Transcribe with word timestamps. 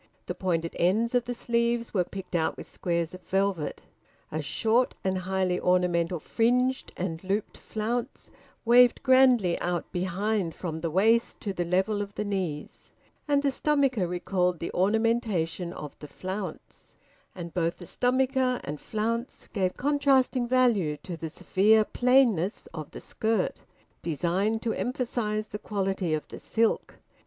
The 0.25 0.33
pointed 0.33 0.75
ends 0.79 1.13
of 1.13 1.25
the 1.25 1.35
sleeves 1.35 1.93
were 1.93 2.03
picked 2.03 2.33
out 2.33 2.57
with 2.57 2.65
squares 2.67 3.13
of 3.13 3.21
velvet. 3.21 3.83
A 4.31 4.41
short 4.41 4.95
and 5.03 5.15
highly 5.19 5.59
ornamental 5.61 6.19
fringed 6.19 6.91
and 6.97 7.23
looped 7.23 7.55
flounce 7.55 8.31
waved 8.65 9.03
grandly 9.03 9.59
out 9.59 9.91
behind 9.91 10.55
from 10.55 10.81
the 10.81 10.89
waist 10.89 11.39
to 11.41 11.53
the 11.53 11.65
level 11.65 12.01
of 12.01 12.15
the 12.15 12.25
knees; 12.25 12.93
and 13.27 13.43
the 13.43 13.51
stomacher 13.51 14.07
recalled 14.07 14.57
the 14.57 14.73
ornamentation 14.73 15.71
of 15.71 15.95
the 15.99 16.07
flounce; 16.07 16.95
and 17.35 17.53
both 17.53 17.77
the 17.77 17.85
stomacher 17.85 18.59
and 18.63 18.81
flounce 18.81 19.49
gave 19.53 19.77
contrasting 19.77 20.47
value 20.47 20.97
to 21.03 21.15
the 21.15 21.29
severe 21.29 21.85
plainness 21.85 22.67
of 22.73 22.89
the 22.89 22.99
skirt, 23.01 23.61
designed 24.01 24.63
to 24.63 24.73
emphasise 24.73 25.45
the 25.49 25.59
quality 25.59 26.15
of 26.15 26.27
the 26.29 26.39
silk. 26.39 26.95